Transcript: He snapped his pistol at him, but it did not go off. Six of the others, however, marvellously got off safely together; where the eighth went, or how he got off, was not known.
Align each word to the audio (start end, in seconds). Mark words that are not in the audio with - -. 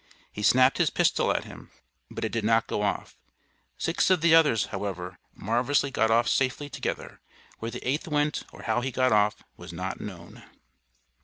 He 0.31 0.41
snapped 0.41 0.79
his 0.79 0.89
pistol 0.89 1.31
at 1.31 1.43
him, 1.43 1.69
but 2.09 2.25
it 2.25 2.31
did 2.31 2.43
not 2.43 2.65
go 2.65 2.81
off. 2.81 3.15
Six 3.77 4.09
of 4.09 4.21
the 4.21 4.33
others, 4.33 4.65
however, 4.73 5.19
marvellously 5.35 5.91
got 5.91 6.09
off 6.09 6.27
safely 6.27 6.71
together; 6.71 7.21
where 7.59 7.69
the 7.69 7.87
eighth 7.87 8.07
went, 8.07 8.41
or 8.51 8.63
how 8.63 8.81
he 8.81 8.89
got 8.89 9.11
off, 9.11 9.43
was 9.57 9.71
not 9.71 10.01
known. 10.01 10.41